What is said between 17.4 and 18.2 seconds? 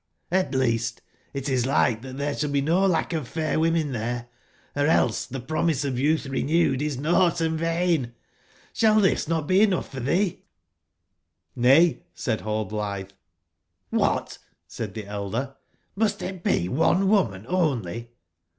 only?"